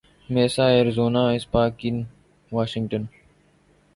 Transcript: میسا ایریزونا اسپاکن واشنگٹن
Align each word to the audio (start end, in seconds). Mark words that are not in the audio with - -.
میسا 0.29 0.65
ایریزونا 0.67 1.23
اسپاکن 1.29 1.97
واشنگٹن 2.51 3.03